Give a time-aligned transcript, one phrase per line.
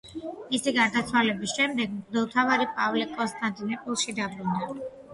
[0.53, 4.95] მისი გარდაცვალების შემდეგ მღვდელმთავარი პავლე კონსტანტინოპოლში დაბრუნდა.